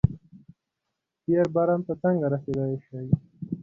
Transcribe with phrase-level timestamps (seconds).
[1.23, 3.03] تېر برم ته څنګه رسېدای شي.